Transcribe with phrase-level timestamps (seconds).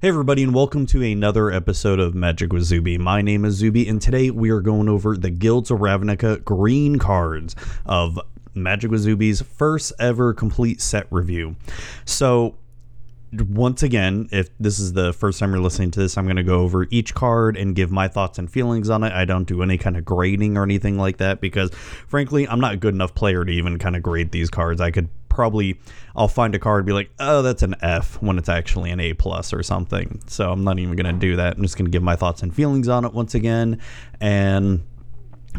[0.00, 2.98] Hey, everybody, and welcome to another episode of Magic with Zuby.
[2.98, 7.00] My name is Zuby, and today we are going over the Guilds of Ravnica green
[7.00, 8.20] cards of
[8.54, 11.56] Magic with Zuby's first ever complete set review.
[12.04, 12.54] So,
[13.32, 16.42] once again, if this is the first time you're listening to this, I'm going to
[16.42, 19.12] go over each card and give my thoughts and feelings on it.
[19.12, 21.70] I don't do any kind of grading or anything like that because,
[22.06, 24.80] frankly, I'm not a good enough player to even kind of grade these cards.
[24.80, 25.08] I could
[25.38, 25.78] probably
[26.16, 28.98] I'll find a card and be like, oh, that's an F when it's actually an
[28.98, 30.20] A plus or something.
[30.26, 31.56] So I'm not even gonna do that.
[31.56, 33.80] I'm just gonna give my thoughts and feelings on it once again,
[34.20, 34.82] and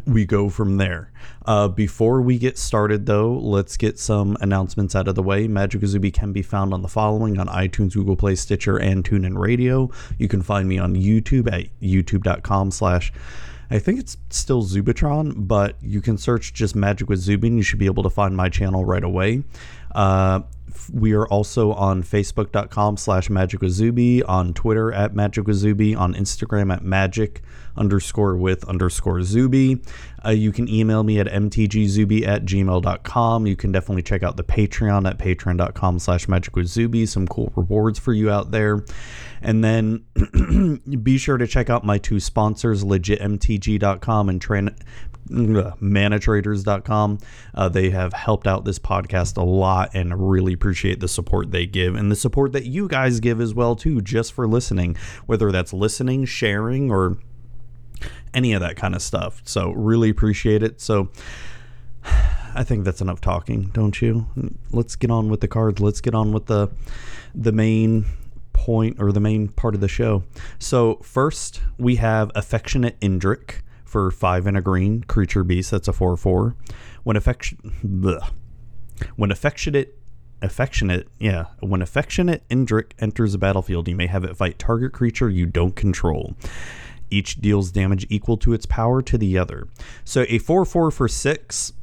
[0.05, 1.11] we go from there.
[1.45, 5.47] Uh, before we get started, though, let's get some announcements out of the way.
[5.47, 9.37] Magic Zuby can be found on the following on iTunes, Google Play, Stitcher, and TuneIn
[9.37, 9.89] Radio.
[10.17, 13.11] You can find me on YouTube at youtube.com slash
[13.71, 17.55] I think it's still Zubitron, but you can search just Magic with Zubin.
[17.55, 19.43] You should be able to find my channel right away.
[19.93, 20.41] Uh,
[20.91, 23.61] we are also on facebook.com slash magic
[24.27, 27.41] on Twitter at magic on Instagram at magic
[27.77, 29.81] underscore with underscore Zuby.
[30.23, 33.47] Uh, you can email me at mtgzuby at gmail.com.
[33.47, 37.05] You can definitely check out the Patreon at patreon.com slash magic with Zuby.
[37.05, 38.83] Some cool rewards for you out there.
[39.41, 40.03] And then
[41.03, 44.77] be sure to check out my two sponsors, legitmtg.com and Tran-
[45.29, 47.19] manatraders.com.
[47.53, 51.65] Uh, they have helped out this podcast a lot and really appreciate the support they
[51.65, 55.51] give and the support that you guys give as well too just for listening whether
[55.51, 57.17] that's listening sharing or
[58.33, 61.09] any of that kind of stuff so really appreciate it so
[62.55, 64.27] I think that's enough talking, don't you?
[64.71, 65.79] Let's get on with the cards.
[65.79, 66.69] Let's get on with the
[67.35, 68.05] the main
[68.53, 70.23] point or the main part of the show.
[70.57, 75.71] So first we have affectionate Indrik for five and a green creature beast.
[75.71, 76.55] That's a four four.
[77.03, 78.29] When affection, bleh.
[79.15, 79.97] when affectionate,
[80.41, 85.29] affectionate, yeah, when affectionate Indrik enters the battlefield, you may have it fight target creature
[85.29, 86.35] you don't control.
[87.09, 89.67] Each deals damage equal to its power to the other.
[90.05, 91.73] So a four four for six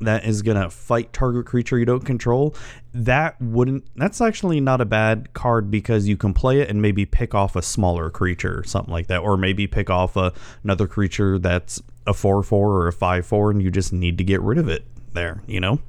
[0.00, 2.54] that is going to fight target creature you don't control,
[2.92, 7.06] that wouldn't that's actually not a bad card because you can play it and maybe
[7.06, 10.32] pick off a smaller creature, something like that, or maybe pick off a,
[10.62, 14.58] another creature that's a 4-4 or a 5-4 and you just need to get rid
[14.58, 15.80] of it there, you know?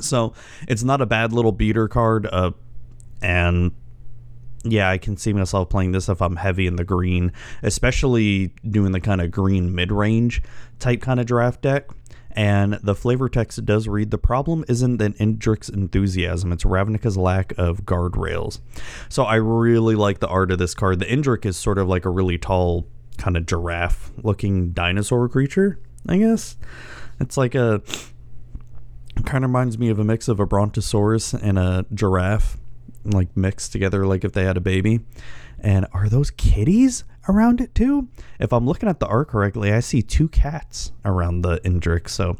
[0.00, 0.34] So,
[0.68, 2.52] it's not a bad little beater card uh
[3.22, 3.72] and
[4.68, 8.92] yeah, I can see myself playing this if I'm heavy in the green, especially doing
[8.92, 10.42] the kind of green mid range
[10.78, 11.88] type kind of draft deck.
[12.36, 17.54] And the flavor text does read The problem isn't an Indrik's enthusiasm, it's Ravnica's lack
[17.56, 18.60] of guardrails.
[19.08, 20.98] So I really like the art of this card.
[20.98, 22.86] The Indrik is sort of like a really tall,
[23.16, 26.56] kind of giraffe looking dinosaur creature, I guess.
[27.18, 27.82] It's like a.
[29.24, 32.58] Kind of reminds me of a mix of a brontosaurus and a giraffe,
[33.02, 35.00] like mixed together, like if they had a baby.
[35.58, 37.04] And are those kitties?
[37.28, 38.08] Around it too.
[38.38, 42.08] If I'm looking at the art correctly, I see two cats around the Indrik.
[42.08, 42.36] So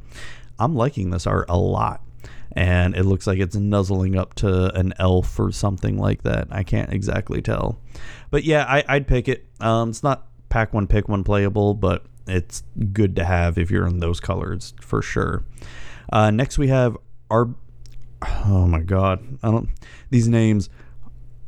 [0.59, 2.03] I'm liking this art a lot.
[2.53, 6.49] And it looks like it's nuzzling up to an elf or something like that.
[6.51, 7.79] I can't exactly tell.
[8.31, 9.47] But yeah, I, would pick it.
[9.61, 13.87] Um, it's not pack one, pick one playable, but it's good to have if you're
[13.87, 15.45] in those colors for sure.
[16.11, 16.97] Uh, next, we have
[17.31, 17.51] our.
[18.47, 19.39] Oh my god.
[19.43, 19.69] I don't.
[20.11, 20.71] These names.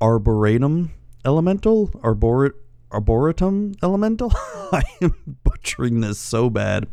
[0.00, 0.93] Arboretum
[1.25, 1.91] Elemental?
[2.03, 2.55] Arbor
[2.91, 4.32] Arboretum Elemental.
[4.72, 6.88] I am butchering this so bad.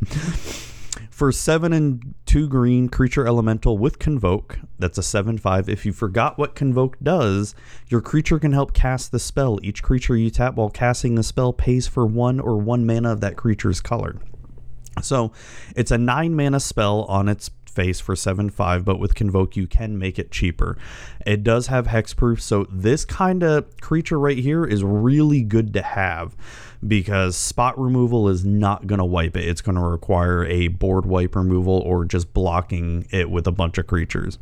[1.10, 5.70] For seven and two green creature elemental with convoke, that's a seven five.
[5.70, 7.56] If you forgot what convoke does,
[7.88, 9.58] your creature can help cast the spell.
[9.64, 13.22] Each creature you tap while casting the spell pays for one or one mana of
[13.22, 14.18] that creature's color.
[15.02, 15.32] So
[15.76, 20.00] it's a nine mana spell on its face for 7.5, but with Convoke you can
[20.00, 20.78] make it cheaper.
[21.26, 25.82] It does have hexproof, so this kind of creature right here is really good to
[25.82, 26.36] have
[26.88, 29.48] because spot removal is not going to wipe it.
[29.48, 33.78] It's going to require a board wipe removal or just blocking it with a bunch
[33.78, 34.38] of creatures.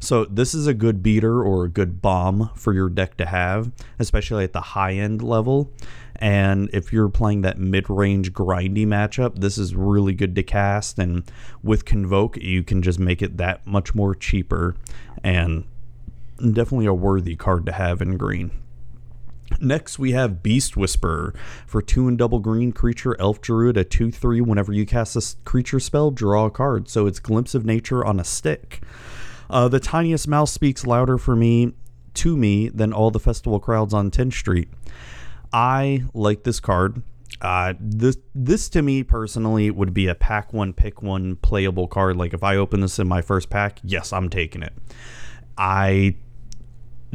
[0.00, 3.72] So this is a good beater or a good bomb for your deck to have,
[3.98, 5.72] especially at the high end level.
[6.18, 10.98] And if you're playing that mid range grindy matchup, this is really good to cast.
[10.98, 11.22] And
[11.62, 14.74] with Convoke, you can just make it that much more cheaper
[15.22, 15.64] and
[16.38, 18.50] definitely a worthy card to have in green.
[19.60, 21.34] Next, we have Beast Whisperer.
[21.66, 24.40] For two and double green creature, Elf Druid, a 2 3.
[24.40, 26.88] Whenever you cast a creature spell, draw a card.
[26.88, 28.82] So it's Glimpse of Nature on a stick.
[29.48, 31.72] Uh, the tiniest mouse speaks louder for me,
[32.14, 34.68] to me, than all the festival crowds on 10th Street.
[35.52, 37.02] I like this card.
[37.40, 42.16] Uh, this this to me personally would be a pack one, pick one playable card.
[42.16, 44.72] Like if I open this in my first pack, yes, I'm taking it.
[45.56, 46.16] I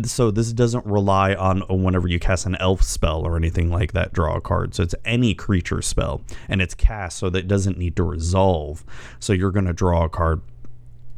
[0.03, 4.11] so this doesn't rely on whenever you cast an elf spell or anything like that
[4.11, 7.77] draw a card so it's any creature spell and it's cast so that it doesn't
[7.77, 8.83] need to resolve
[9.19, 10.41] so you're going to draw a card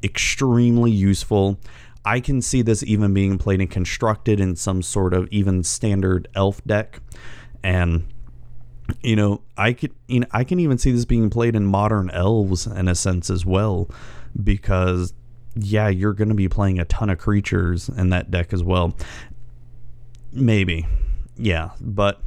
[0.04, 1.58] extremely useful
[2.06, 6.28] i can see this even being played and constructed in some sort of even standard
[6.36, 7.02] elf deck
[7.64, 8.08] and
[9.02, 12.10] you know i could you know i can even see this being played in modern
[12.12, 13.90] elves in a sense as well
[14.44, 15.14] because
[15.56, 18.96] yeah, you're going to be playing a ton of creatures in that deck as well.
[20.32, 20.86] Maybe.
[21.38, 22.22] Yeah, but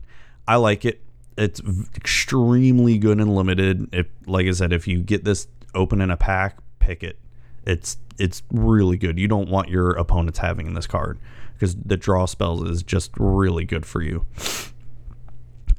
[0.47, 1.03] I like it.
[1.37, 1.61] It's
[1.95, 3.89] extremely good and limited.
[3.93, 7.19] If like I said, if you get this open in a pack, pick it.
[7.69, 9.19] It's it's really good.
[9.19, 11.19] You don't want your opponents having in this card
[11.55, 14.27] because the draw spells is just really good for you.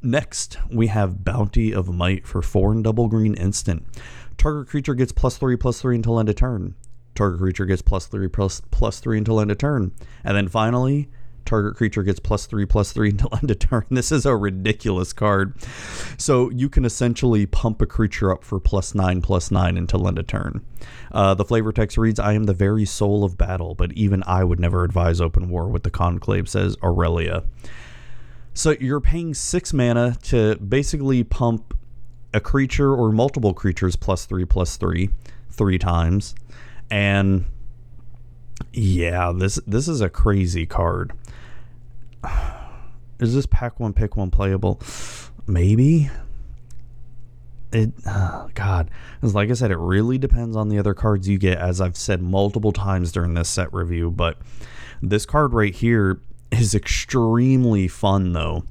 [0.02, 3.86] Next, we have Bounty of Might for four and double green instant.
[4.38, 6.76] Target creature gets plus three plus three until end of turn
[7.20, 9.92] target creature gets plus three plus plus three until end of turn.
[10.24, 11.10] And then finally,
[11.50, 13.86] target creature gets plus three plus three until end of turn.
[13.90, 15.56] This is a ridiculous card.
[16.18, 20.20] So you can essentially pump a creature up for plus nine plus nine until end
[20.20, 20.66] of turn.
[21.12, 24.44] Uh, the flavor text reads, I am the very soul of battle, but even I
[24.44, 27.44] would never advise open war with the conclave, says Aurelia.
[28.54, 31.74] So you're paying six mana to basically pump
[32.34, 35.10] a creature or multiple creatures plus three plus three
[35.50, 36.36] three times
[36.92, 37.46] and
[38.74, 41.14] yeah, this this is a crazy card.
[43.20, 44.82] Is this pack one pick one playable?
[45.48, 46.10] Maybe.
[47.72, 51.38] It oh God, because like I said, it really depends on the other cards you
[51.38, 54.10] get, as I've said multiple times during this set review.
[54.10, 54.38] But
[55.02, 56.20] this card right here
[56.52, 58.64] is extremely fun, though.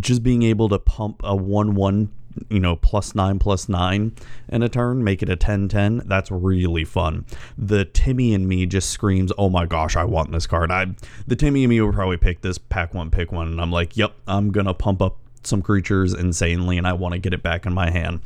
[0.00, 2.10] Just being able to pump a one one
[2.50, 4.12] you know, plus nine, plus nine
[4.48, 6.02] in a turn, make it a 10 10.
[6.06, 7.24] That's really fun.
[7.56, 10.70] The Timmy and me just screams, oh my gosh, I want this card.
[10.70, 10.86] I
[11.26, 13.48] The Timmy and me would probably pick this pack one, pick one.
[13.48, 17.12] And I'm like, yep, I'm going to pump up some creatures insanely and I want
[17.12, 18.20] to get it back in my hand.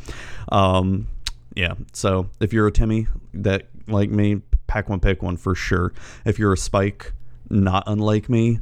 [0.51, 1.09] Um,
[1.55, 5.93] yeah, so if you're a Timmy that like me, pack one, pick one for sure.
[6.25, 7.13] If you're a Spike,
[7.49, 8.61] not unlike me,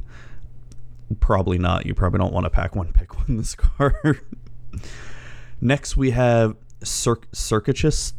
[1.19, 1.85] probably not.
[1.85, 4.21] You probably don't want to pack one, pick one this card.
[5.61, 8.13] Next, we have Cir- Circuitous.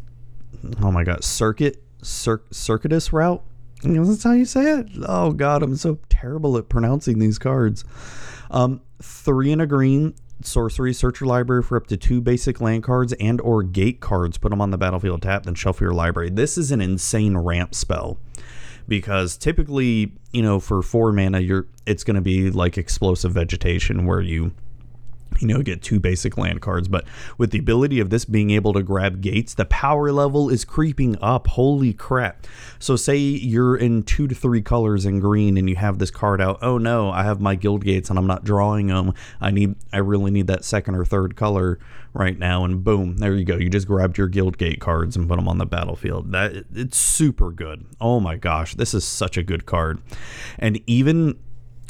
[0.83, 3.43] Oh my God, Circuit Cir- Circuitous route.
[3.83, 4.89] That's how you say it.
[5.07, 7.85] Oh God, I'm so terrible at pronouncing these cards.
[8.51, 10.93] Um, three and a green sorcery.
[10.93, 14.39] Search your library for up to two basic land cards and or gate cards.
[14.39, 16.31] Put them on the battlefield tap, then shuffle your library.
[16.31, 18.19] This is an insane ramp spell
[18.89, 24.05] because typically, you know, for four mana, you're it's going to be like explosive vegetation
[24.07, 24.53] where you
[25.41, 26.89] you know, get two basic land cards.
[26.89, 27.05] But
[27.39, 31.17] with the ability of this being able to grab gates, the power level is creeping
[31.21, 31.49] up.
[31.49, 32.47] Holy crap.
[32.79, 36.41] So, say you're in two to three colors in green and you have this card
[36.41, 36.59] out.
[36.63, 39.15] Oh no, I have my guild gates and I'm not drawing them.
[39.41, 41.79] I need, I really need that second or third color
[42.13, 42.65] right now.
[42.65, 43.57] And boom, there you go.
[43.57, 46.33] You just grabbed your guild gate cards and put them on the battlefield.
[46.33, 47.87] That it's super good.
[48.01, 50.01] Oh my gosh, this is such a good card.
[50.59, 51.39] And even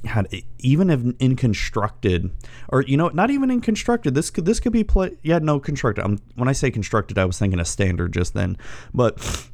[0.04, 2.30] had even if in constructed
[2.68, 5.60] or you know not even in constructed this could this could be play yeah no
[5.60, 6.04] constructed.
[6.04, 8.56] I'm, when i say constructed i was thinking a standard just then.
[8.94, 9.46] But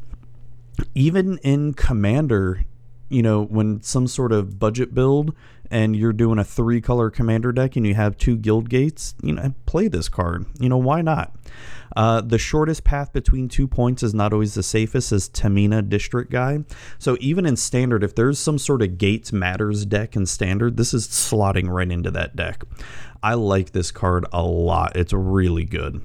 [0.95, 2.65] even in commander
[3.09, 5.35] you know when some sort of budget build
[5.71, 9.33] and you're doing a three color commander deck and you have two guild gates you
[9.33, 11.35] know play this card you know why not
[11.97, 16.31] uh, the shortest path between two points is not always the safest, as Tamina District
[16.31, 16.67] Guide.
[16.99, 20.93] So even in standard, if there's some sort of Gates Matters deck in standard, this
[20.93, 22.65] is slotting right into that deck.
[23.23, 24.95] I like this card a lot.
[24.95, 26.03] It's really good.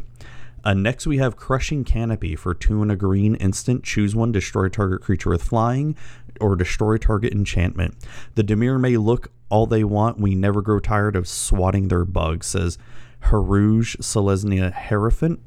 [0.64, 3.84] Uh, next, we have Crushing Canopy for two and a green instant.
[3.84, 5.98] Choose one, destroy target creature with flying,
[6.40, 7.96] or destroy target enchantment.
[8.36, 10.20] The Dimir may look all they want.
[10.20, 12.80] We never grow tired of swatting their bugs, says
[13.26, 15.42] Heruj Selesnya Hierophant.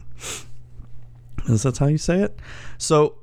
[1.49, 2.39] Is that how you say it?
[2.79, 3.17] So,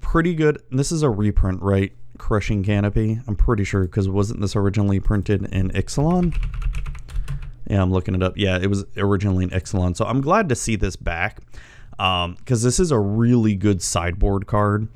[0.00, 0.62] pretty good.
[0.70, 1.92] This is a reprint, right?
[2.18, 3.20] Crushing Canopy.
[3.26, 6.36] I'm pretty sure because wasn't this originally printed in Ixalan?
[7.68, 8.36] Yeah, I'm looking it up.
[8.36, 9.96] Yeah, it was originally in Ixalan.
[9.96, 11.40] So I'm glad to see this back
[11.90, 14.88] because um, this is a really good sideboard card.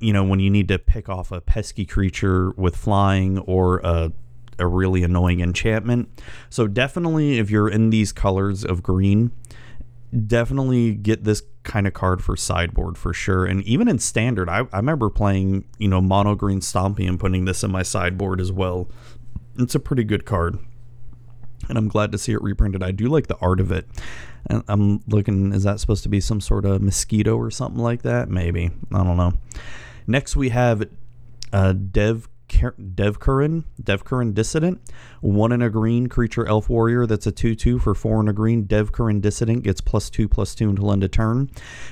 [0.00, 4.12] You know, when you need to pick off a pesky creature with flying or a
[4.58, 6.08] a really annoying enchantment.
[6.50, 9.32] So definitely if you're in these colors of green,
[10.26, 13.44] definitely get this kind of card for sideboard for sure.
[13.44, 17.44] And even in standard, I, I remember playing, you know, mono green Stompy and putting
[17.44, 18.88] this in my sideboard as well.
[19.58, 20.58] It's a pretty good card.
[21.68, 22.82] And I'm glad to see it reprinted.
[22.82, 23.88] I do like the art of it.
[24.46, 28.02] And I'm looking, is that supposed to be some sort of mosquito or something like
[28.02, 28.28] that?
[28.28, 28.70] Maybe.
[28.92, 29.32] I don't know.
[30.06, 30.86] Next, we have
[31.52, 34.78] uh, Dev Devkarin, Devkarin Dissident,
[35.20, 38.32] one in a green creature elf warrior that's a 2 2 for four in a
[38.32, 38.66] green.
[38.66, 41.50] Devkarin Dissident gets plus two plus two until end of turn.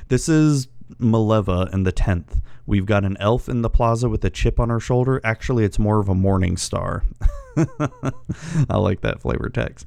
[0.09, 2.41] This is Maleva in the 10th.
[2.67, 5.21] We've got an elf in the plaza with a chip on her shoulder.
[5.25, 7.03] Actually, it's more of a morning star.
[7.57, 9.87] I like that flavor text.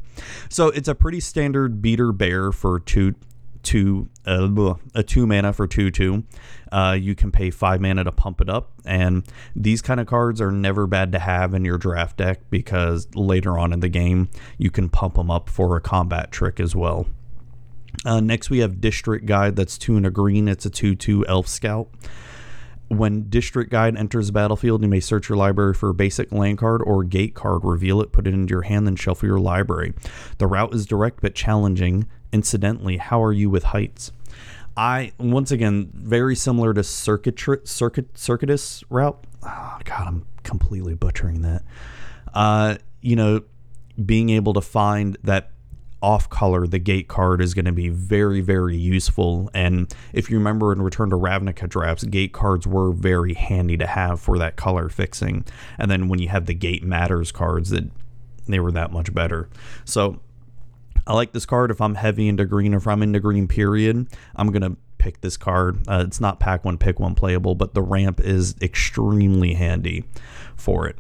[0.50, 3.15] So it's a pretty standard beater bear for two
[3.63, 6.24] two uh, a two mana for two two.
[6.75, 9.24] Uh, you can pay five mana to pump it up, and
[9.55, 13.58] these kind of cards are never bad to have in your draft deck because later
[13.58, 14.27] on in the game
[14.58, 17.08] you can pump them up for a combat trick as well.
[18.03, 19.55] Uh, next, we have District Guide.
[19.55, 20.50] That's two and a green.
[20.50, 21.88] It's a 2 2 Elf Scout.
[22.89, 26.58] When District Guide enters the battlefield, you may search your library for a basic land
[26.58, 29.94] card or gate card, reveal it, put it into your hand, then shuffle your library.
[30.39, 32.08] The route is direct but challenging.
[32.34, 34.12] Incidentally, how are you with heights?
[34.77, 39.24] I once again very similar to circuit circuit circuitous route.
[39.44, 41.63] Oh, God, I'm completely butchering that.
[42.34, 43.41] Uh, you know,
[44.03, 45.51] being able to find that
[46.01, 49.50] off color, the gate card is going to be very, very useful.
[49.53, 53.88] And if you remember in Return to Ravnica drafts, gate cards were very handy to
[53.88, 55.46] have for that color fixing.
[55.79, 57.86] And then when you have the gate matters cards, that
[58.48, 59.50] they were that much better.
[59.86, 60.20] So
[61.08, 64.08] I like this card if I'm heavy into green, or if I'm into green, period.
[64.36, 65.88] I'm going to pick this card.
[65.88, 70.06] Uh, it's not pack one, pick one playable, but the ramp is extremely handy
[70.56, 70.98] for it.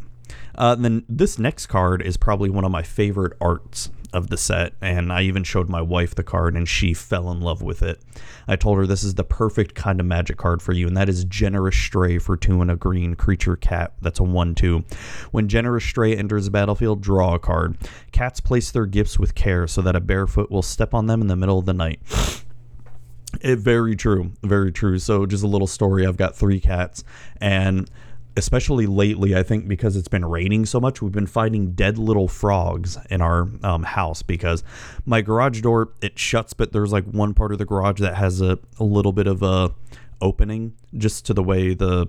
[0.57, 4.73] Uh, then this next card is probably one of my favorite arts of the set,
[4.81, 8.01] and I even showed my wife the card, and she fell in love with it.
[8.47, 11.09] I told her this is the perfect kind of magic card for you, and that
[11.09, 13.93] is Generous Stray for two and a green creature cat.
[14.01, 14.85] That's a 1 2.
[15.31, 17.77] When Generous Stray enters the battlefield, draw a card.
[18.13, 21.27] Cats place their gifts with care so that a barefoot will step on them in
[21.27, 21.99] the middle of the night.
[23.41, 24.97] It very true, very true.
[24.97, 26.07] So just a little story.
[26.07, 27.03] I've got three cats,
[27.41, 27.89] and
[28.37, 32.27] especially lately, I think because it's been raining so much, we've been finding dead little
[32.27, 34.63] frogs in our um, house because
[35.05, 38.41] my garage door it shuts, but there's like one part of the garage that has
[38.41, 39.71] a, a little bit of a
[40.21, 42.07] opening just to the way the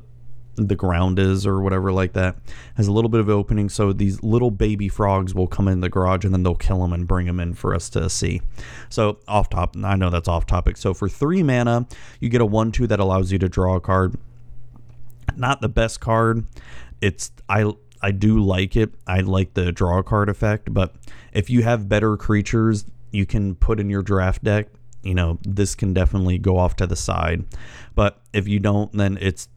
[0.59, 2.37] the ground is or whatever like that.
[2.77, 5.91] Has a little bit of opening so these little baby frogs will come in the
[5.91, 8.41] garage and then they'll kill them and bring them in for us to see.
[8.89, 10.79] So off top i know that's off topic.
[10.79, 11.87] So for three mana
[12.21, 14.17] you get a one two that allows you to draw a card
[15.37, 16.45] not the best card.
[17.01, 18.95] It's I I do like it.
[19.07, 20.95] I like the draw card effect, but
[21.33, 24.69] if you have better creatures you can put in your draft deck,
[25.03, 27.45] you know, this can definitely go off to the side.
[27.95, 29.49] But if you don't, then it's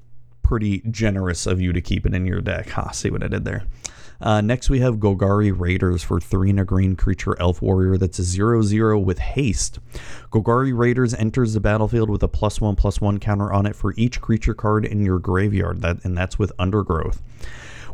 [0.44, 2.70] pretty generous of you to keep it in your deck.
[2.70, 3.64] Ha, ah, see what I did there.
[4.22, 8.20] Uh, next, we have Golgari Raiders for 3 and a green creature elf warrior that's
[8.20, 9.80] a 0 0 with haste.
[10.32, 13.94] Golgari Raiders enters the battlefield with a plus 1 plus 1 counter on it for
[13.96, 17.22] each creature card in your graveyard, that, and that's with Undergrowth.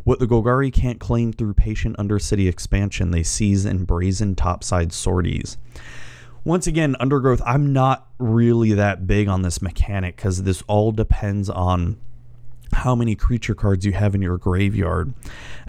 [0.04, 5.56] What the Golgari can't claim through Patient Undercity expansion, they seize in Brazen Topside Sorties
[6.46, 11.50] once again, undergrowth, I'm not really that big on this mechanic because this all depends
[11.50, 11.98] on
[12.72, 15.14] how many creature cards you have in your graveyard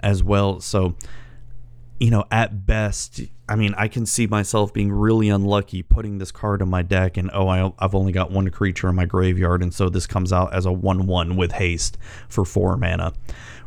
[0.00, 0.60] as well.
[0.60, 0.94] So,
[1.98, 6.30] you know, at best, I mean, I can see myself being really unlucky putting this
[6.30, 9.62] card in my deck and, oh, I, have only got one creature in my graveyard.
[9.62, 13.14] And so this comes out as a 1 1 with haste for 4 mana.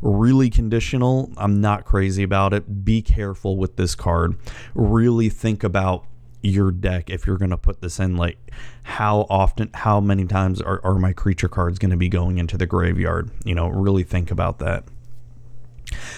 [0.02, 1.32] Really conditional.
[1.38, 2.86] I'm not crazy about it.
[2.86, 4.38] Be careful with this card.
[4.74, 6.06] Really think about
[6.42, 8.38] your deck if you're going to put this in like
[8.84, 12.58] how often how many times are, are my creature cards going to be going into
[12.58, 14.84] the graveyard you know really think about that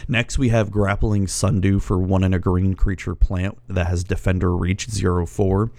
[0.08, 4.56] Next, we have Grappling Sundew for one in a green creature plant that has Defender
[4.56, 5.72] Reach 04.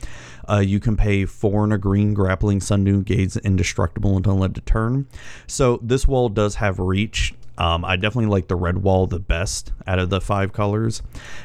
[0.48, 4.64] Uh, you can pay four in a green Grappling Sundew, gains indestructible until end of
[4.64, 5.06] turn.
[5.46, 7.34] So this wall does have Reach.
[7.56, 11.02] Um, I definitely like the red wall the best out of the five colors,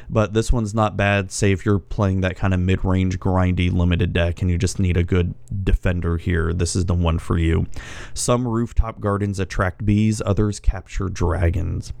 [0.08, 1.30] but this one's not bad.
[1.30, 4.80] Say if you're playing that kind of mid range, grindy, limited deck and you just
[4.80, 7.66] need a good defender here, this is the one for you.
[8.12, 11.92] Some rooftop gardens attract bees, others capture dragons.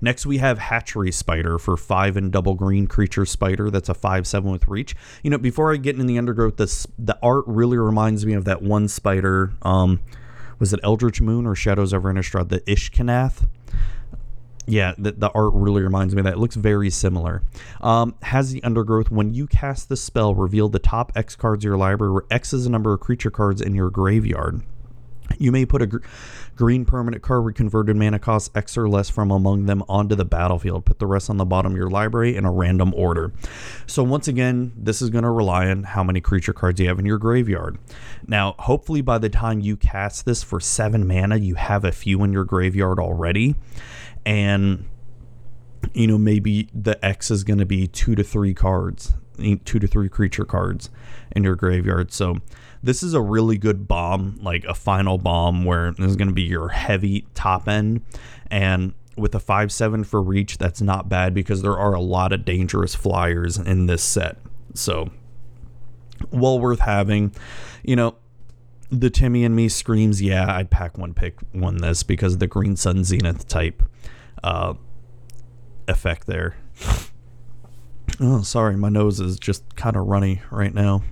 [0.00, 3.70] Next, we have Hatchery Spider for five and double green creature spider.
[3.70, 4.96] That's a five seven with reach.
[5.22, 8.44] You know, before I get into the undergrowth, this the art really reminds me of
[8.46, 9.52] that one spider.
[9.62, 10.00] Um,
[10.58, 12.48] was it Eldritch Moon or Shadows over Innistrad?
[12.48, 13.48] The Ishkanah
[14.68, 16.34] yeah, the, the art really reminds me of that.
[16.34, 17.42] It looks very similar.
[17.80, 19.10] Um, has the undergrowth.
[19.10, 22.52] When you cast the spell, reveal the top X cards of your library, where X
[22.52, 24.62] is the number of creature cards in your graveyard.
[25.38, 25.98] You may put a gr-
[26.56, 30.24] green permanent card with converted mana cost X or less from among them onto the
[30.24, 30.84] battlefield.
[30.84, 33.32] Put the rest on the bottom of your library in a random order.
[33.86, 36.98] So, once again, this is going to rely on how many creature cards you have
[36.98, 37.78] in your graveyard.
[38.26, 42.22] Now, hopefully, by the time you cast this for seven mana, you have a few
[42.24, 43.54] in your graveyard already.
[44.24, 44.84] And,
[45.94, 49.78] you know, maybe the X is going to be two to three cards, eh, two
[49.78, 50.90] to three creature cards
[51.32, 52.12] in your graveyard.
[52.12, 52.36] So,
[52.82, 56.34] this is a really good bomb, like a final bomb where this is going to
[56.34, 58.02] be your heavy top end.
[58.50, 62.32] And with a 5 7 for reach, that's not bad because there are a lot
[62.32, 64.38] of dangerous flyers in this set.
[64.74, 65.10] So,
[66.30, 67.34] well worth having.
[67.82, 68.16] You know,
[68.90, 72.46] the Timmy and me screams, yeah, I'd pack one pick one this because of the
[72.46, 73.82] Green Sun Zenith type
[74.42, 74.74] uh,
[75.86, 76.56] effect there.
[78.20, 81.02] Oh, sorry, my nose is just kind of runny right now.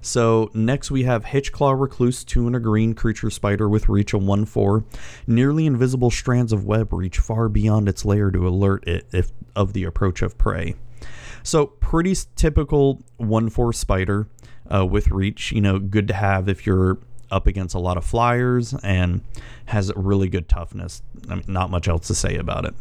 [0.00, 4.22] So next we have Hitchclaw Recluse, two and a green creature spider with reach of
[4.22, 4.84] 1 4.
[5.26, 9.72] Nearly invisible strands of web reach far beyond its lair to alert it if of
[9.72, 10.74] the approach of prey.
[11.42, 14.28] So pretty typical 1 4 spider
[14.72, 15.52] uh, with reach.
[15.52, 16.98] You know, good to have if you're
[17.30, 19.22] up against a lot of flyers and
[19.66, 21.02] has really good toughness.
[21.28, 22.74] I mean, not much else to say about it.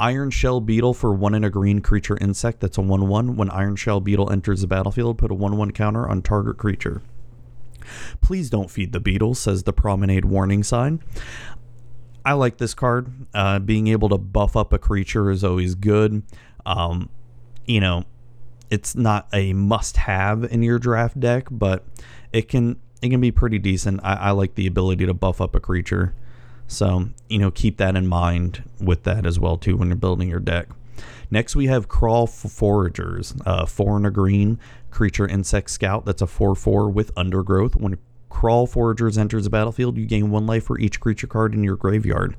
[0.00, 2.60] Ironshell Beetle for one in a green creature insect.
[2.60, 3.36] That's a 1 1.
[3.36, 7.02] When Ironshell Beetle enters the battlefield, put a 1 1 counter on target creature.
[8.20, 11.02] Please don't feed the beetle, says the promenade warning sign.
[12.24, 13.10] I like this card.
[13.34, 16.22] Uh, being able to buff up a creature is always good.
[16.66, 17.08] Um,
[17.66, 18.04] you know,
[18.70, 21.84] it's not a must-have in your draft deck, but
[22.32, 24.00] it can it can be pretty decent.
[24.02, 26.14] I, I like the ability to buff up a creature.
[26.66, 30.28] So, you know, keep that in mind with that as well too when you're building
[30.28, 30.68] your deck.
[31.30, 34.58] Next, we have Kraul Foragers, uh, four and a green
[34.90, 36.04] creature insect scout.
[36.04, 37.76] That's a 4 4 with undergrowth.
[37.76, 37.98] When
[38.30, 41.76] Kraul Foragers enters the battlefield, you gain one life for each creature card in your
[41.76, 42.36] graveyard.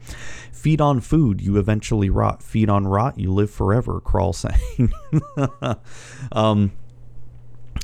[0.51, 2.41] Feed on food, you eventually rot.
[2.41, 4.91] Feed on rot, you live forever, Kraul saying.
[6.31, 6.71] um,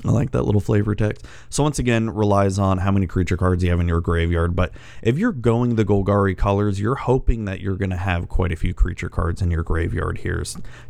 [0.04, 1.25] I like that little flavor text.
[1.50, 4.56] So once again, relies on how many creature cards you have in your graveyard.
[4.56, 4.72] But
[5.02, 8.56] if you're going the Golgari colors, you're hoping that you're going to have quite a
[8.56, 10.44] few creature cards in your graveyard here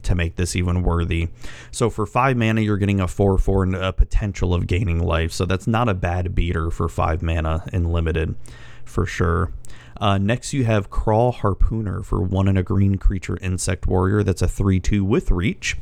[0.04, 1.30] to make this even worthy.
[1.72, 5.32] So for five mana, you're getting a four four and a potential of gaining life.
[5.32, 8.36] So that's not a bad beater for five mana in limited,
[8.84, 9.52] for sure.
[9.98, 14.24] Uh, next, you have Kraul Harpooner for one and a green creature insect warrior.
[14.24, 15.78] That's a 3 2 with reach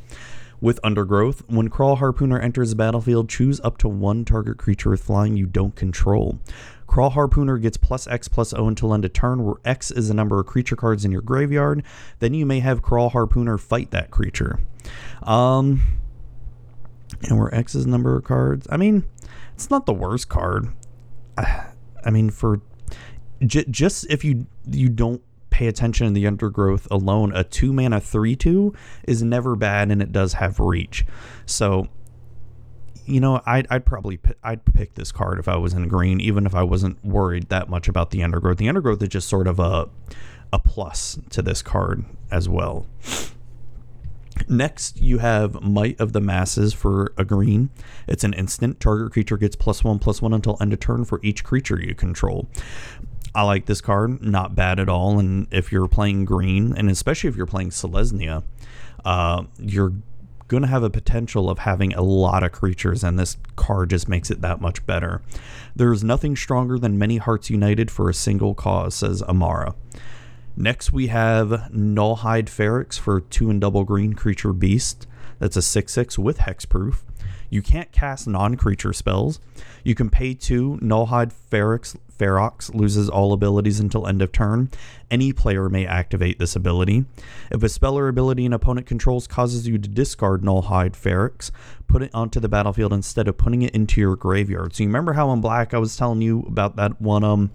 [0.64, 1.44] with Undergrowth.
[1.48, 5.46] When Kraul Harpooner enters the battlefield, choose up to one target creature with flying you
[5.46, 6.40] don't control.
[6.88, 10.14] Kraul Harpooner gets plus X plus O until end of turn, where X is the
[10.14, 11.84] number of creature cards in your graveyard.
[12.20, 14.62] Then you may have Kraul Harpooner fight that creature.
[15.24, 15.82] Um,
[17.24, 18.66] and where X is number of cards.
[18.70, 19.04] I mean,
[19.56, 20.70] it's not the worst card.
[21.38, 22.62] I mean, for
[23.46, 25.22] j- just if you you don't
[25.54, 28.74] pay attention in the undergrowth alone, a two mana 3 2
[29.08, 31.06] is never bad and it does have reach.
[31.46, 31.88] So,
[33.06, 36.20] you know, I'd, I'd probably p- I'd pick this card if I was in green,
[36.20, 38.58] even if I wasn't worried that much about the undergrowth.
[38.58, 39.90] The undergrowth is just sort of a
[40.52, 42.88] a plus to this card as well.
[44.50, 47.70] Next, you have Might of the Masses for a green.
[48.08, 48.80] It's an instant.
[48.80, 51.94] Target creature gets plus one, plus one until end of turn for each creature you
[51.94, 52.50] control.
[53.36, 55.20] I like this card, not bad at all.
[55.20, 58.44] And if you're playing green, and especially if you're playing Selesnya,
[59.04, 59.94] uh, you're
[60.48, 64.08] going to have a potential of having a lot of creatures, and this card just
[64.08, 65.22] makes it that much better.
[65.76, 69.74] There's nothing stronger than many hearts united for a single cause, says Emmara.
[70.56, 75.08] Next, we have Nullhide Ferox for two and double green creature beast.
[75.40, 76.98] That's a 6 6 with hexproof.
[77.54, 79.40] You can't cast non creature spells.
[79.84, 80.80] You can pay two.
[80.82, 84.72] Nullhide Feryx, Ferox loses all abilities until end of turn.
[85.12, 87.06] Any player may activate this ability.
[87.52, 91.52] If a spell or ability an opponent controls causes you to discard Nullhide Ferox,
[91.88, 94.74] put it onto the battlefield instead of putting it into your graveyard.
[94.74, 97.52] So you remember how in black I was telling you about that one um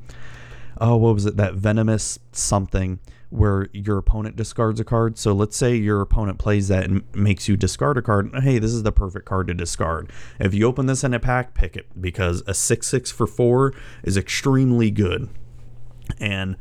[0.81, 5.19] oh what was it that venomous something where your opponent discards a card.
[5.19, 8.31] So let's say your opponent plays that and makes you discard a card.
[8.43, 10.11] Hey, this is the perfect card to discard.
[10.41, 13.75] If you open this in a pack, pick it because a 6 6 for 4
[14.05, 15.29] is extremely good.
[16.19, 16.57] And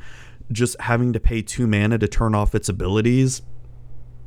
[0.51, 3.41] just having to pay 2 mana to turn off its abilities,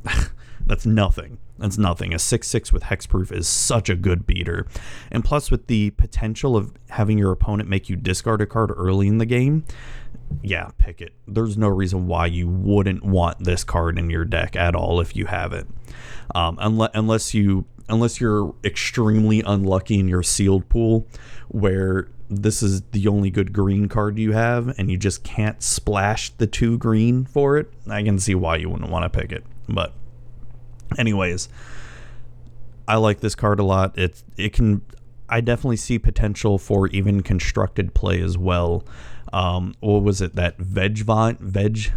[0.65, 1.37] that's nothing.
[1.59, 2.11] That's nothing.
[2.11, 4.65] A 6 6 with hexproof is such a good beater.
[5.11, 9.07] And plus, with the potential of having your opponent make you discard a card early
[9.07, 9.63] in the game,
[10.41, 11.13] yeah, pick it.
[11.27, 15.15] There's no reason why you wouldn't want this card in your deck at all if
[15.15, 15.67] you have it.
[16.33, 21.07] Um, unless unless you unless you're extremely unlucky in your sealed pool,
[21.49, 26.29] where this is the only good green card you have and you just can't splash
[26.29, 29.43] the two green for it, I can see why you wouldn't want to pick it.
[29.67, 29.93] But
[30.97, 31.49] anyways,
[32.87, 33.97] I like this card a lot.
[33.97, 34.81] It it can
[35.29, 38.83] I definitely see potential for even constructed play as well.
[39.33, 41.93] Um, what was it that Vengevine Veg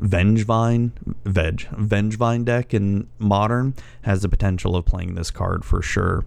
[0.00, 0.92] Vengevine
[1.24, 6.24] Veg Vengevine deck in Modern has the potential of playing this card for sure.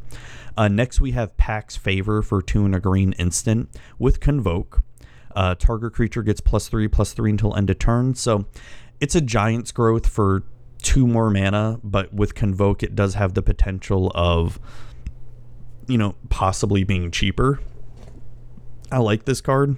[0.57, 4.83] Uh, next, we have Pack's Favor for two and a green instant with Convoke.
[5.33, 8.15] Uh, target creature gets plus three, plus three until end of turn.
[8.15, 8.45] So
[8.99, 10.43] it's a Giant's Growth for
[10.81, 14.59] two more mana, but with Convoke, it does have the potential of,
[15.87, 17.61] you know, possibly being cheaper.
[18.91, 19.77] I like this card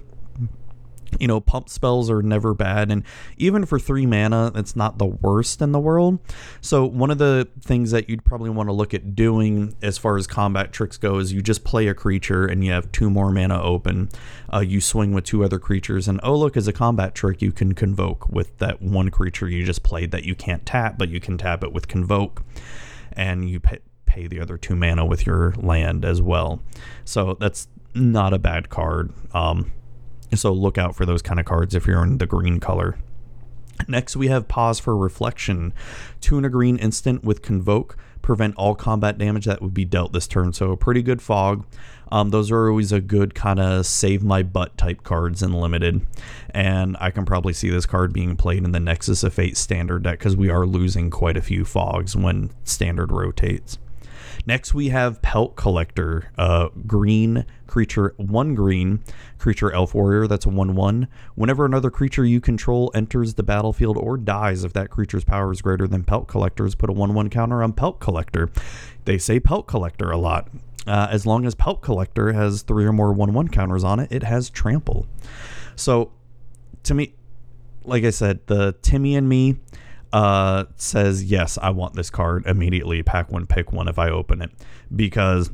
[1.20, 2.90] you know, pump spells are never bad.
[2.90, 3.04] And
[3.36, 6.18] even for three mana, it's not the worst in the world.
[6.60, 10.16] So, one of the things that you'd probably want to look at doing as far
[10.16, 13.30] as combat tricks go is you just play a creature and you have two more
[13.30, 14.08] mana open.
[14.52, 17.52] Uh, you swing with two other creatures, and oh, look, as a combat trick, you
[17.52, 21.20] can convoke with that one creature you just played that you can't tap, but you
[21.20, 22.42] can tap it with convoke.
[23.12, 23.78] And you pay,
[24.16, 26.62] the other two mana with your land as well.
[27.04, 29.12] So, that's not a bad card.
[29.32, 29.72] Um,
[30.34, 32.98] so look out for those kind of cards if you're in the green color.
[33.88, 35.72] Next, we have Pause for Reflection.
[36.20, 37.96] Two in a green instant with Convoke.
[38.22, 40.52] Prevent all combat damage that would be dealt this turn.
[40.52, 41.66] So, a pretty good fog.
[42.10, 46.06] Um, those are always a good kind of save my butt type cards in limited.
[46.50, 50.04] And I can probably see this card being played in the Nexus of Fate standard
[50.04, 53.78] deck because we are losing quite a few fogs when standard rotates.
[54.46, 59.02] Next, we have Pelt Collector, uh, green creature, one green
[59.38, 60.26] creature elf warrior.
[60.26, 61.08] That's a 1 1.
[61.34, 65.62] Whenever another creature you control enters the battlefield or dies, if that creature's power is
[65.62, 68.50] greater than Pelt Collector's, put a 1 1 counter on Pelt Collector.
[69.06, 70.48] They say Pelt Collector a lot.
[70.86, 74.12] Uh, as long as Pelt Collector has three or more 1 1 counters on it,
[74.12, 75.06] it has Trample.
[75.74, 76.12] So,
[76.82, 77.14] to me,
[77.84, 79.56] like I said, the Timmy and me
[80.14, 83.02] uh, says, Yes, I want this card immediately.
[83.02, 84.50] Pack one, pick one if I open it.
[84.94, 85.50] Because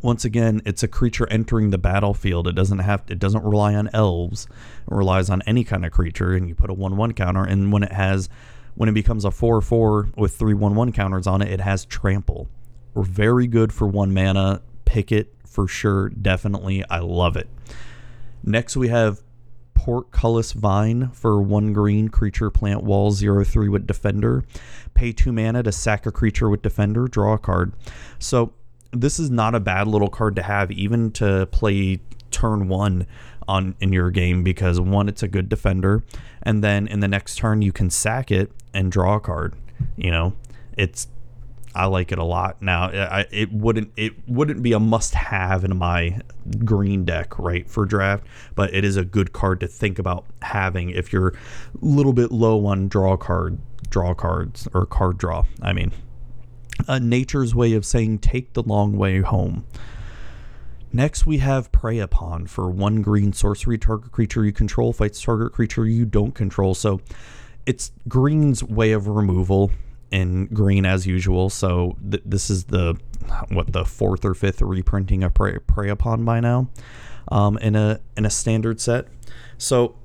[0.00, 2.46] once again, it's a creature entering the battlefield.
[2.46, 4.46] It doesn't have it doesn't rely on elves.
[4.86, 7.72] It relies on any kind of creature, and you put a one one counter, and
[7.72, 8.28] when it has
[8.76, 11.84] when it becomes a 4 4 with three 1 1 counters on it, it has
[11.84, 12.48] trample.
[12.94, 14.62] We're very good for one mana.
[14.84, 16.10] Pick it for sure.
[16.10, 16.84] Definitely.
[16.88, 17.48] I love it.
[18.44, 19.20] Next, we have
[19.74, 24.44] Portcullis Vine for one green creature plant wall zero three with defender.
[24.94, 27.72] Pay two mana to sack a creature with defender, draw a card.
[28.18, 28.52] So
[28.92, 33.06] this is not a bad little card to have, even to play turn one
[33.46, 36.02] on in your game because one, it's a good defender,
[36.42, 39.54] and then in the next turn you can sack it and draw a card.
[39.96, 40.32] You know,
[40.76, 41.08] it's
[41.74, 42.62] I like it a lot.
[42.62, 46.20] Now, I, it wouldn't it wouldn't be a must-have in my
[46.64, 50.90] green deck, right, for draft, but it is a good card to think about having
[50.90, 51.34] if you're a
[51.80, 53.58] little bit low on draw card,
[53.90, 55.44] draw cards or card draw.
[55.60, 55.92] I mean,
[56.86, 59.66] uh, nature's way of saying take the long way home.
[60.92, 63.78] Next, we have Prey Upon for one green sorcery.
[63.78, 66.74] Target creature you control fights target creature you don't control.
[66.74, 67.00] So,
[67.66, 69.72] it's green's way of removal
[70.14, 71.50] in green as usual.
[71.50, 72.96] So th- this is the
[73.48, 76.68] what the fourth or fifth reprinting of Prey, Prey Upon by now
[77.32, 79.08] um, in a in a standard set.
[79.58, 79.96] So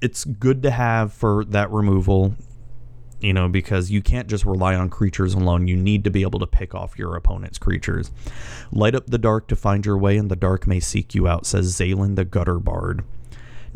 [0.00, 2.36] it's good to have for that removal.
[3.18, 5.66] You know, because you can't just rely on creatures alone.
[5.66, 8.10] You need to be able to pick off your opponent's creatures.
[8.70, 11.46] Light up the dark to find your way, and the dark may seek you out,
[11.46, 13.04] says Zalen the Gutter Bard.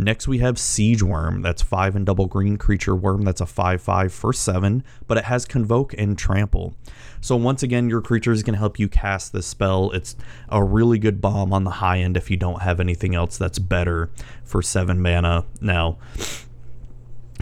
[0.01, 1.43] Next, we have Siege Wurm.
[1.43, 3.23] That's five and double green creature worm.
[3.23, 6.75] That's a 5 5 for seven, but it has Convoke and Trample.
[7.21, 9.91] So, once again, your creatures can help you cast this spell.
[9.91, 10.17] It's
[10.49, 13.59] a really good bomb on the high end if you don't have anything else that's
[13.59, 14.11] better
[14.43, 15.45] for seven mana.
[15.61, 15.99] Now,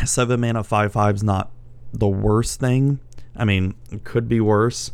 [0.05, 1.53] seven mana 5 5 is not
[1.92, 2.99] the worst thing.
[3.37, 4.90] I mean, it could be worse,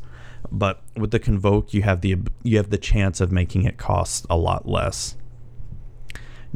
[0.52, 4.26] but with the Convoke, you have the you have the chance of making it cost
[4.28, 5.16] a lot less.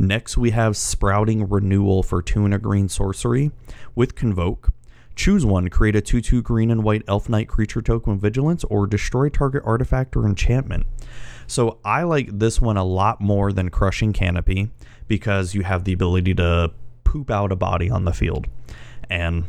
[0.01, 3.51] Next, we have Sprouting Renewal for two and a green sorcery
[3.97, 4.73] with Convoke.
[5.17, 8.63] Choose one, create a 2 2 green and white Elf Knight creature token with vigilance,
[8.63, 10.87] or destroy target artifact or enchantment.
[11.49, 14.71] So I like this one a lot more than Crushing Canopy
[15.09, 16.71] because you have the ability to
[17.03, 18.47] poop out a body on the field.
[19.11, 19.47] And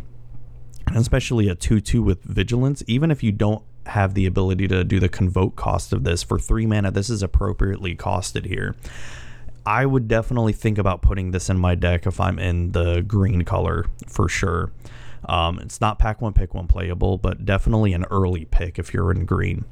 [0.96, 5.00] especially a 2 2 with vigilance, even if you don't have the ability to do
[5.00, 8.76] the convoke cost of this for three mana, this is appropriately costed here.
[9.65, 13.43] I would definitely think about putting this in my deck if I'm in the green
[13.43, 14.72] color for sure.
[15.26, 19.12] Um, it's not pack one, pick one playable, but definitely an early pick if you're
[19.12, 19.65] in green.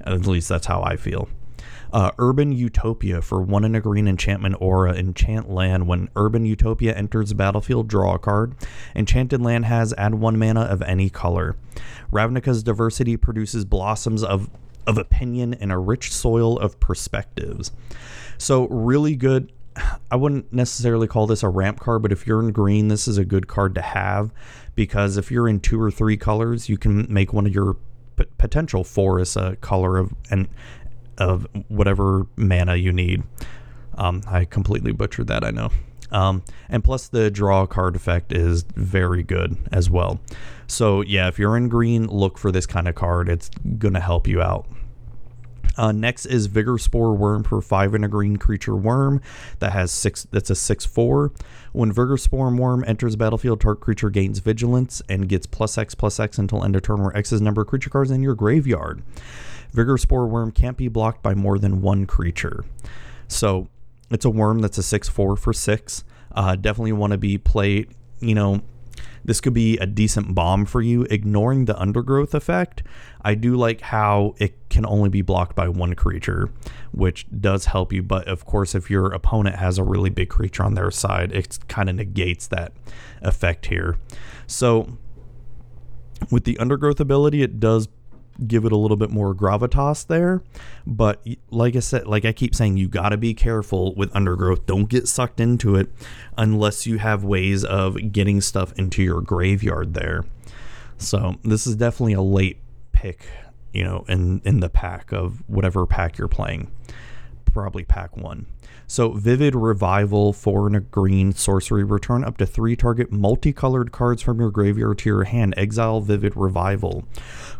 [0.00, 1.28] At least that's how I feel.
[1.92, 4.94] Uh, Urban Utopia for one in a green enchantment aura.
[4.94, 5.86] Enchant land.
[5.86, 8.54] When Urban Utopia enters the battlefield, draw a card.
[8.96, 11.56] Enchanted land has add one mana of any color.
[12.10, 14.50] Ravnica's diversity produces blossoms of,
[14.86, 17.70] of opinion and a rich soil of perspectives.
[18.38, 19.52] So, really good.
[20.10, 23.18] I wouldn't necessarily call this a ramp card, but if you're in green, this is
[23.18, 24.30] a good card to have
[24.74, 27.76] because if you're in two or three colors, you can make one of your
[28.16, 30.48] p- potential forests a color of and
[31.18, 33.22] of whatever mana you need.
[33.96, 35.70] Um, I completely butchered that, I know.
[36.10, 40.20] Um, and plus, the draw card effect is very good as well.
[40.66, 43.28] So, yeah, if you're in green, look for this kind of card.
[43.28, 44.66] It's going to help you out.
[45.76, 49.20] Uh, next is Vigorspore Wurm for five and a green creature worm
[49.58, 50.24] that has six.
[50.30, 51.32] That's a six four.
[51.72, 56.38] When Vigorspore Wurm enters battlefield, target creature gains vigilance and gets plus X plus X
[56.38, 59.02] until end of turn, where X is number of creature cards in your graveyard.
[59.74, 62.64] Vigorspore Wurm can't be blocked by more than one creature.
[63.26, 63.68] So
[64.10, 66.04] it's a worm that's a six four for six.
[66.30, 67.88] Uh, definitely want to be played.
[68.20, 68.62] You know,
[69.24, 71.02] this could be a decent bomb for you.
[71.04, 72.82] Ignoring the undergrowth effect,
[73.22, 76.50] I do like how it can only be blocked by one creature,
[76.92, 78.02] which does help you.
[78.02, 81.58] But of course, if your opponent has a really big creature on their side, it
[81.68, 82.72] kind of negates that
[83.22, 83.96] effect here.
[84.46, 84.98] So
[86.30, 87.88] with the undergrowth ability, it does
[88.46, 90.42] give it a little bit more gravitas there.
[90.86, 94.66] But like I said, like I keep saying, you got to be careful with undergrowth.
[94.66, 95.90] Don't get sucked into it
[96.36, 100.24] unless you have ways of getting stuff into your graveyard there.
[100.98, 102.58] So this is definitely a late
[102.92, 103.26] pick,
[103.72, 106.70] you know, in in the pack of whatever pack you're playing.
[107.52, 108.46] Probably pack one.
[108.86, 114.38] So, Vivid Revival, and a green sorcery, return up to three target multicolored cards from
[114.40, 115.54] your graveyard to your hand.
[115.56, 117.04] Exile Vivid Revival.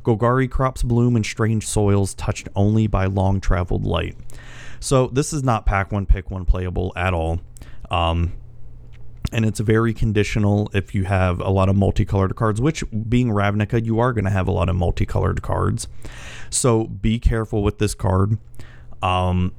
[0.05, 4.17] Golgari crops bloom in strange soils, touched only by long traveled light.
[4.81, 7.41] So, this is not pack one, pick one playable at all.
[7.91, 8.33] Um,
[9.33, 13.85] and it's very conditional if you have a lot of multicolored cards, which being Ravnica,
[13.85, 15.89] you are going to have a lot of multicolored cards.
[16.51, 18.39] So be careful with this card.
[19.03, 19.53] Um,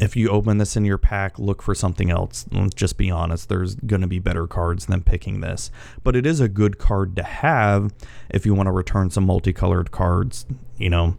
[0.00, 2.46] if you open this in your pack, look for something else.
[2.52, 5.70] Let's just be honest, there's going to be better cards than picking this.
[6.04, 7.92] But it is a good card to have
[8.30, 10.46] if you want to return some multicolored cards.
[10.76, 11.16] You know,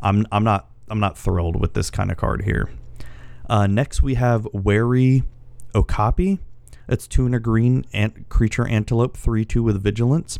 [0.00, 2.70] I'm I'm not I'm not thrilled with this kind of card here.
[3.48, 5.24] Uh, next we have Wary
[5.74, 6.38] Okapi.
[6.88, 10.38] It's two and a green ant creature antelope, three two with vigilance.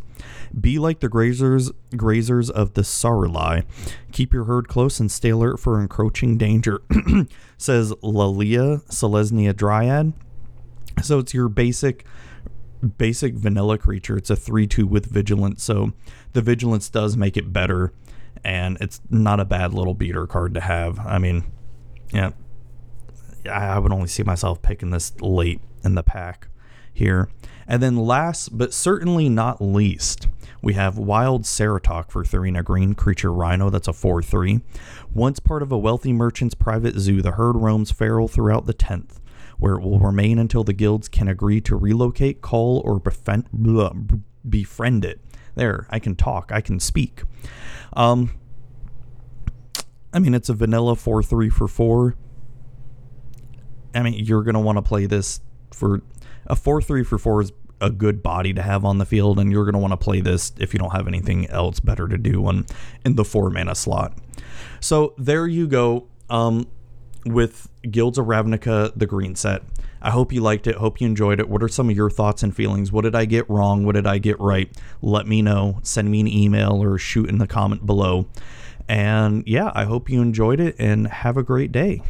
[0.58, 3.64] Be like the grazers grazers of the Sauruli.
[4.12, 6.82] Keep your herd close and stay alert for encroaching danger.
[7.56, 10.12] Says Lalia Selesnya Dryad.
[11.02, 12.04] So it's your basic
[12.98, 14.16] basic vanilla creature.
[14.16, 15.62] It's a 3 2 with vigilance.
[15.62, 15.92] So
[16.32, 17.92] the vigilance does make it better.
[18.44, 20.98] And it's not a bad little beater card to have.
[20.98, 21.44] I mean,
[22.12, 22.32] yeah,
[23.50, 26.48] I would only see myself picking this late in the pack
[26.92, 27.28] here.
[27.66, 30.28] And then last but certainly not least,
[30.62, 34.60] we have Wild Ceratok for Tharina Green, Creature Rhino, that's a 4 3.
[35.12, 39.20] Once part of a wealthy merchant's private zoo, the herd roams feral throughout the 10th,
[39.58, 43.92] where it will remain until the guilds can agree to relocate, call, or befriend, blah,
[44.48, 45.20] befriend it.
[45.54, 47.22] There, I can talk, I can speak.
[47.94, 48.34] Um,
[50.12, 52.16] I mean, it's a vanilla 4 3 for 4.
[53.94, 55.40] I mean, you're going to want to play this
[55.72, 56.02] for
[56.46, 59.50] a 4 3 for 4 is a good body to have on the field, and
[59.50, 62.16] you're going to want to play this if you don't have anything else better to
[62.16, 62.64] do on,
[63.04, 64.16] in the 4 mana slot.
[64.80, 66.68] So there you go um,
[67.26, 69.62] with Guilds of Ravnica, the green set.
[70.00, 70.76] I hope you liked it.
[70.76, 71.48] Hope you enjoyed it.
[71.48, 72.90] What are some of your thoughts and feelings?
[72.90, 73.84] What did I get wrong?
[73.84, 74.68] What did I get right?
[75.00, 75.78] Let me know.
[75.82, 78.26] Send me an email or shoot in the comment below.
[78.88, 82.02] And yeah, I hope you enjoyed it and have a great day.